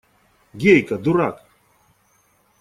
Гейка, 0.61 0.95
дурак! 1.03 1.35